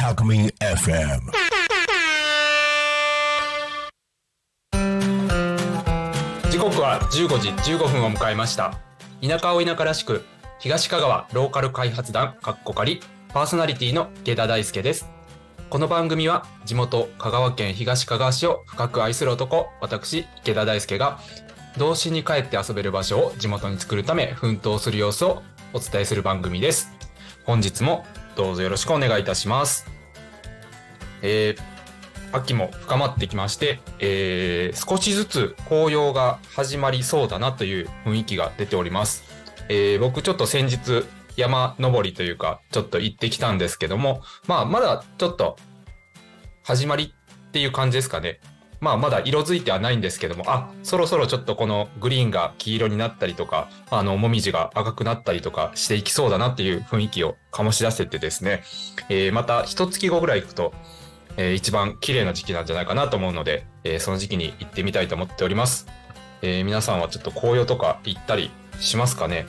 [0.00, 1.20] Alchemy FM.
[6.50, 8.78] 時刻は15時15分を迎えました
[9.22, 10.24] 田舎を田舎らしく
[10.58, 15.06] 東香川ローカル開発団かっこかりパーソナリティの池田大輔です
[15.68, 21.18] この番組は地元香川県東香川市を深く愛する男私池田大輔が
[21.78, 25.42] 童心に帰って遊べる場所を地元に作るため奮闘する様子を
[25.72, 26.92] お伝えする番組です
[27.44, 28.04] 本日も
[28.36, 29.86] どうぞよろしくお願いいたします
[31.22, 31.78] えー
[32.30, 39.24] 秋も深まってきまして、えー少しずつ紅葉が始まりそうだなという雰囲気が出ております。
[39.70, 45.56] えー僕ちょっと先日山登りというかちょっと行ってきたんですけども、まあまだちょっと
[46.62, 47.14] 始まり
[47.48, 48.40] っていう感じですかね。
[48.80, 58.62] まあまだ色づいてはないんですけども、あ、そろそろちょっとこのグリーンが黄色になったりとか、あの、もみじが赤くなったりとかしていきそうだなっていう雰囲気を醸し出せてですね、
[59.08, 60.72] えーまた一月後ぐらい行くと、
[61.36, 65.88] えー一番綺麗な時期なんじゃないかなと思うので、えーその時期に行ってみたいと思っております。
[66.42, 69.46] えー皆さんはちょっと紅葉とか行ったりしますかね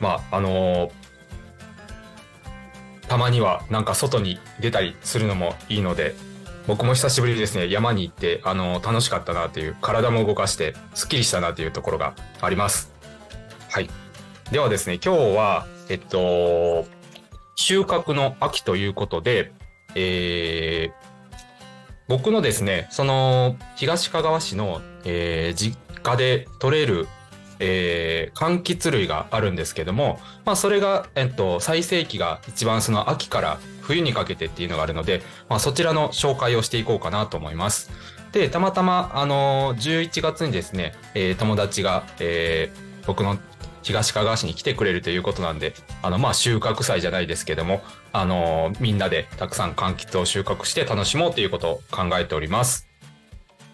[0.00, 0.90] まあ、あのー
[3.06, 6.14] たまにはなんか外に出たりするのもいいので、
[6.70, 12.92] 僕も久しぶりですね、山に行って、あの楽しかったなという、体も動かして、スッキリしたなというところがあります。
[13.68, 13.90] はい。
[14.52, 16.86] ではですね、今日は、えっと、
[17.56, 19.50] 収穫の秋ということで、
[19.96, 21.10] えー
[22.06, 27.08] 僕のですね、その東かがわ市の、えー実家で取れる、
[27.60, 37.90] えー柑橘類があるんですけども、まあそれが、えっと、最盛期が一番その秋から冬にかけてっていうのがあるので、まあそちらの紹介をしていこうかなと思います。
[38.32, 43.38] で、たまたま、あの11月にですね、えー友達が、えー僕の
[43.82, 52.86] 東かがわ市に来てくれるということなんで、あの、まあ、収穫祭じゃないですけども、あのみんなでたくさん柑橘を収穫して楽しもうということを考えております。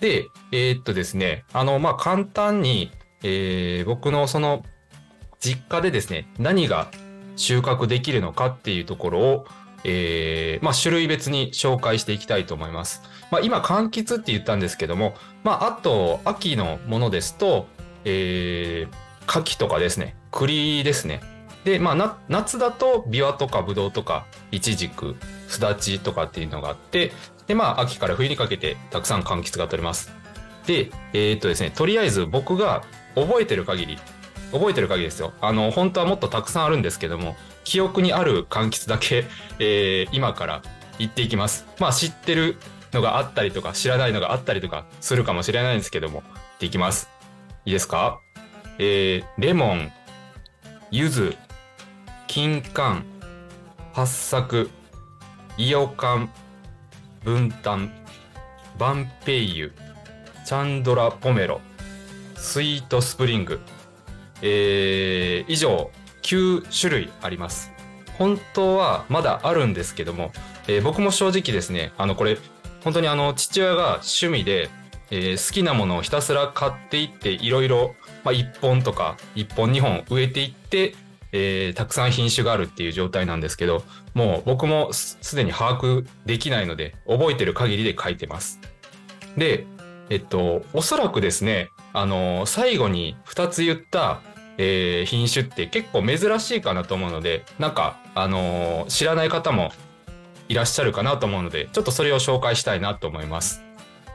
[0.00, 2.92] で、えーっとですね、あの、まあ、簡単に、
[3.22, 4.64] えー僕のその、
[5.40, 6.90] 実家でですね、何が
[7.36, 9.46] 収穫できるのかっていうところを、
[9.84, 13.02] えーまあ、種類別に紹介していきたいと思います。
[13.30, 15.14] まあ、今、柑橘って言ったんですけども、
[15.44, 17.66] まあ、あと、秋のものですと、
[18.04, 18.94] えー、
[19.26, 21.20] 柿とかですね、栗ですね。
[21.64, 27.12] で、まあ、夏だと、ビワとかブドウとか、イチジク、スダチとかっていうのがあって、
[27.46, 30.12] で、まあ、秋から冬にかけて、たくさん柑橘が取れます。
[30.68, 32.84] で、えーっとですね、とりあえず僕が
[33.14, 33.98] 覚えてる限り、
[34.52, 35.32] 覚えてる限りですよ。
[35.40, 39.24] あの、本当はもっとたくさんあるんですけども、記憶にある柑橘だけ、
[39.58, 40.62] えー今から
[40.98, 41.64] 言っていきます。
[41.78, 42.56] まあ、知ってる
[42.92, 47.08] のがあったりとか、知らないのがあったりとかするかもしれないんですけども、言っていきます。
[47.64, 48.20] いいですか？
[48.78, 49.90] えー、レモン、
[50.90, 51.34] 柚子、
[52.26, 53.02] 金柑、
[53.94, 54.70] 八作、
[55.56, 56.30] イオカン、
[57.24, 57.90] 分担、
[58.78, 59.72] バンペイユ、
[60.48, 61.60] チャンドラポメロ、
[62.34, 63.60] スイートスプリング、
[64.40, 65.90] えー、以上
[66.22, 67.70] 9種類あります。
[68.16, 70.32] 本当はまだあるんですけども、
[70.66, 72.38] えー僕も正直ですね、あのこれ、
[72.82, 74.70] 本当にあの父親が趣味で、
[75.10, 77.94] えー好きなものをひたすら買っていって、いろいろ、
[78.24, 80.94] まあ、1本とか1本2本植えていって、
[81.32, 83.82] えーたくさん品種があるっていう状態なんですけど、
[84.14, 88.58] もう僕もすすでに把握できないので、覚えてる限りで書いてます。
[89.36, 89.66] で、
[90.10, 94.20] えっと、おそらくですね、あの最後に2つ言った、
[94.56, 99.72] えー品種って結構珍しいかなと思うので、なんか、あの知らない方も
[100.48, 103.62] いらっしゃるかなと思うので、ちょっとそれを紹介したいなと思います。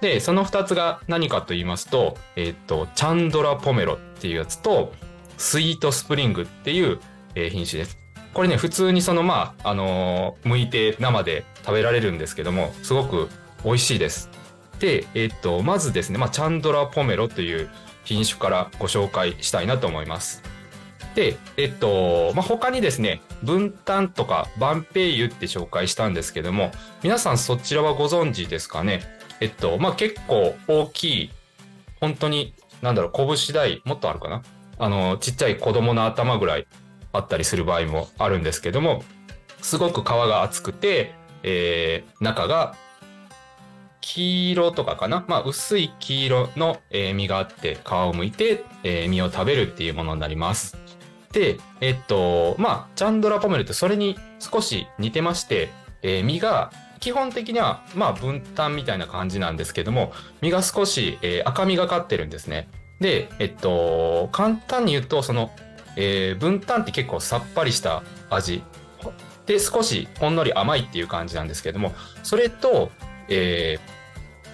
[0.00, 4.92] で、その2つが何かと言いますと、えっと、チャンドラポメロっていうやつと、
[5.38, 7.00] スイートスプリングっていう、
[7.34, 7.98] えー品種です。
[8.34, 13.28] これね、普通にその、まあ、あのー剥いて生で食べられるんですけども、すごく
[13.64, 14.30] 美味しいです。
[14.78, 17.68] で、えっと、まずですね、まあ、チャンドラポメロという
[18.04, 20.42] 品種からご紹介したいなと思います。
[21.14, 26.70] で、えっと、まあ、他にですね、分担とかバンペイユって紹介したんですけども、
[27.02, 29.02] 皆さんそちらはご存知ですかね？
[29.40, 31.30] えっと、まあ、結構大きい、
[32.00, 34.42] 本当に、なんだろう、拳大、もっとあるかな？
[34.78, 36.68] あの、ちっちゃい子供の頭ぐらい
[37.12, 39.02] あったりする場合もあるんですけども、
[39.60, 42.76] すごく皮が厚くて、えー中が
[44.14, 45.22] 黄色とかかな？
[45.28, 50.78] まあ、薄い黄色の、えー実があって、皮を剥いて、えー実を食べるっていうものになります。
[51.32, 55.68] で、えっと、まあ、チャンドラポメルってそれに少し似てまして、
[56.00, 62.66] えー実が、基本的には、まあ、分担みたいな感じなんですけども、身が少し、えー赤みがかってるんですね。
[63.00, 65.50] で、えっと、簡単に言うと、その、
[65.96, 68.62] えー分担って結構さっぱりした味。
[69.44, 72.90] で、少しほんのり甘いっていう感じなんですけども、それと、
[73.28, 73.97] えー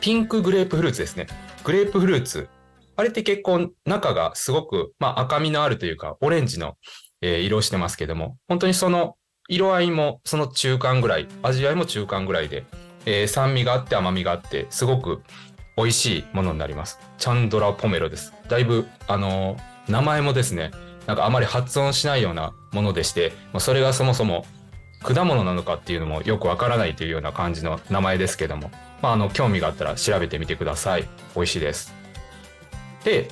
[0.00, 1.26] ピンクグレープフルーツですね。
[1.64, 2.48] グレープフルーツ。
[2.96, 6.76] あれって結構中がすごく、まあ、赤みのあるというか、オレンジの、
[7.22, 9.16] えー色をしてますけども、本当にその
[9.48, 12.64] 色合いもその中間ぐらい、味わいも中間ぐらいで、
[13.04, 15.22] えー酸味があって甘みがあって、すごく
[15.76, 16.98] 美味しいものになります。
[17.18, 18.32] チャンドラポメロです。
[18.48, 20.70] だいぶ、あのー名前もですね、
[21.06, 24.46] なんかあまり発音しないようなものでして、まあそれがそもそも
[25.02, 28.70] 果物なのかっていうのもよくわからないというような感じの名前ですけども、
[29.02, 31.08] まあ、あの、興味があったら調べてみてください。
[31.34, 31.94] 美味しいです。
[33.04, 33.28] で、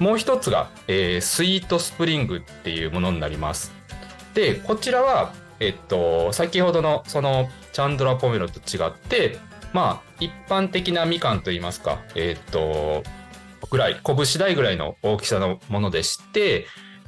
[0.00, 3.72] もう一つが、えースイートスプリングっていうものになります。
[4.34, 9.38] で、こちらは、えっと、先ほどのそのチャンドラポメロと違って、
[9.72, 13.02] まあ、一般的なみかんといいますか、えっと、
[13.70, 16.66] ぐらい、拳大ぐらいの大きさのものでして、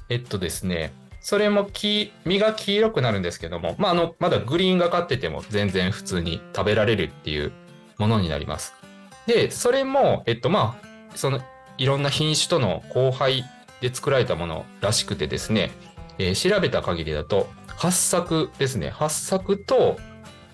[0.09, 7.53] えっとですね、それもき実が黄色くなるんですけども、まあ、あの、まだグリーンがかってても全然普通に食べられるっていう
[7.99, 8.75] ものになります。
[9.27, 11.41] で、それも、えっと、まあ、その、
[11.79, 13.45] いろんな品種との交配
[13.81, 15.71] で作られたものらしくてですね、
[16.19, 18.91] えー調べた限りだと、八作ですね。
[18.91, 19.99] 八作と、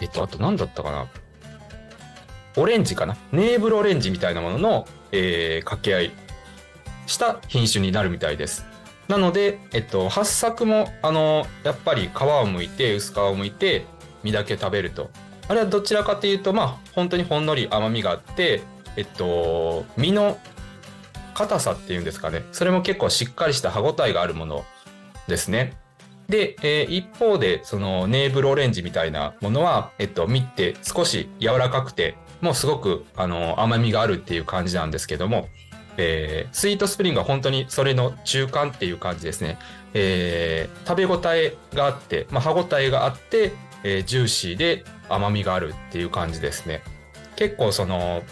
[0.00, 1.06] えっと、あと何だったかな？
[2.56, 3.16] オレンジかな？
[3.30, 6.10] ネーブルオレンジみたいなものの、えー掛け合い
[7.06, 8.64] した品種になるみたいです。
[9.08, 13.84] なので、えっと、八作も、あの、やっぱり皮を剥いて、薄皮を剥いて、
[14.24, 15.10] 実だけ食べると。
[15.52, 18.62] あれはどちらかというと、まあ、本当にほんのり甘みがあって、
[18.96, 20.38] えっと、実の
[21.34, 22.42] 硬さっていうんですかね。
[22.52, 24.64] それも結構しっかりした歯ごたえがあるもの
[25.28, 25.76] ですね。
[26.26, 35.50] で、えー一方で、そのネーブルオレンジみたいなものは、えっと、実って少し柔らかくて、もうすごく、あの、甘みがあるっていう感じなんですけども、
[35.98, 39.58] えースイートスプリングは本当にそれの中間っていう感じですね。
[39.94, 43.52] えー食べ応えがあって、まあ、歯応えがあって、
[43.84, 46.82] えージューシーで甘みがあるっていう感じですね。
[47.36, 48.22] 結構その、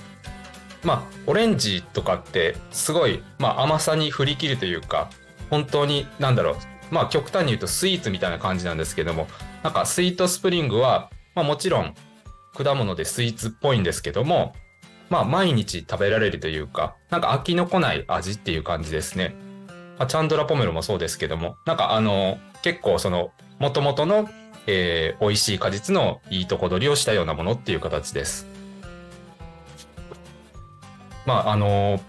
[0.85, 5.11] まあ、オレンジとかってすごい、まあ、甘さに振り切るというか、
[5.51, 6.57] 本当に、なんだろう、
[6.91, 9.29] まあ、極端に言うとスイーツみたいな感じなんですけども、
[9.63, 11.95] なんかスイートスプリングは、まあ、もちろん
[12.57, 14.55] 果物でスイーツっぽいんですけども、
[15.09, 19.35] まあ、毎日食べられるというか、なんか飽きのこない味っていう感じですね。
[20.01, 24.31] まあ、チャンドラポメロもそうですけども、なんかあの、結構その、元々の、
[24.67, 28.47] えー美味しい果実のいいとこ取りをしたようなものっていう形です。
[31.27, 32.01] まあ、あの、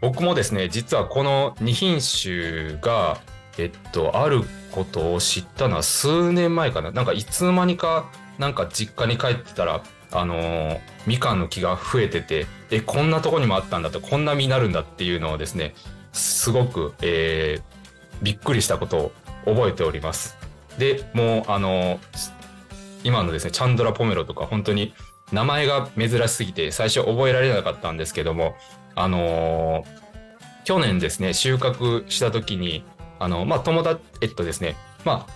[0.00, 3.18] 僕もですね、実はこの2品種が、
[3.58, 6.92] えっと、あることを知ったのは数年前かな。
[6.92, 8.08] なんかいつの間にか、
[8.38, 9.82] なんか実家に帰ってたら、
[10.12, 15.74] あのーみかんの木が増えてて、え、こんなとこにもあったんだと、こんな実になるんだっていうのをですね、
[16.12, 17.72] すごく、えー
[18.22, 19.12] びっくりしたことを
[19.46, 20.36] 覚えております。
[20.78, 21.98] で、もう、あの
[23.02, 24.94] 今のですね、チャンドラポメロとか、本当に
[25.32, 28.54] 名前が珍しすぎて、最初覚えられなかったんですけども、
[28.94, 30.02] あのー
[30.64, 32.84] 去年ですね、収穫した時に、
[33.18, 35.32] あの、まあ、友達、えっとですね、まあ、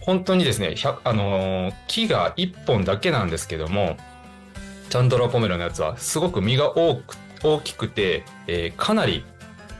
[0.00, 0.74] 本当にですね、
[1.04, 3.96] あのー木が1本だけなんですけども、
[4.90, 9.24] チャンドラポメロのやつは、すごく実が多く、大きくて、えーかなり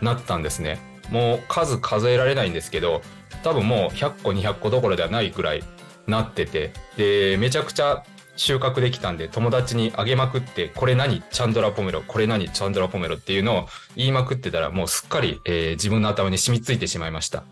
[0.00, 0.78] なったんですね。
[1.10, 3.02] もう数数えられないんですけど、
[3.42, 5.62] 多分もう100個200個どころではないくらい
[6.06, 8.04] なってて、で、めちゃくちゃ
[8.36, 11.22] 収穫できたんで、友達にあげまくって、これ何？
[11.30, 12.48] チャンドラポメロ、これ何？
[12.48, 17.44] チャンドラポメロっていうのを言いまくってたら、もうすっかり、えー自分の頭に染みついてしまいました。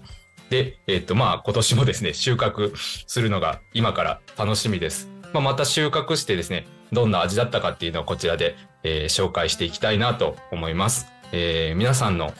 [0.48, 5.08] で、えっ、と、まあ、今年もですね、収穫するのが今から楽しみです。
[5.32, 11.15] まあ、また収穫してですね、どんな味だったかっていうのをこちらで、えー紹介していきたいなと思います。
[11.32, 12.32] えー皆さんの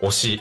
[0.00, 0.40] 推し、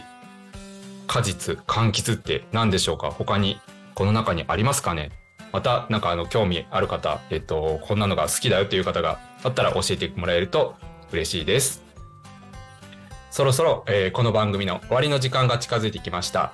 [1.07, 3.11] 果実、柑橘って何でしょうか？
[3.11, 3.59] 他に、
[3.95, 5.11] この中にありますかね？
[5.51, 10.75] また、なんかあの、興味ある方、えっ、と、こんなのが好きだよっていう方があったら教えてもらえると
[11.11, 11.83] 嬉しいです。
[13.31, 16.53] そろそろ、えーこの番組の終わりの時間が近づいてきました。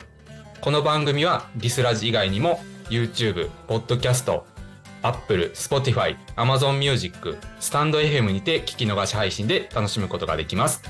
[0.61, 2.59] この番組はリスラジ以外にも
[2.89, 4.41] YouTube、Podcast、
[5.03, 10.81] Apple、Spotify、Amazon Music、スタンド FM にて聞き逃し配信で楽しむことができます。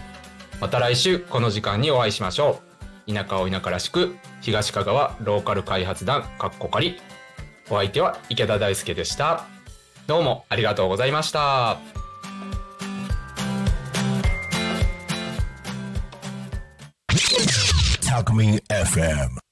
[0.62, 2.62] また来週この時間にお会いしましょ
[3.08, 3.14] う。
[3.14, 7.00] 田舎を田舎らしく、東香川ローカル開発団かっこかり。
[7.70, 9.46] お相手は池田大輔でした。
[10.08, 11.78] どうもありがとうございました。
[18.02, 19.45] Talk Me FM.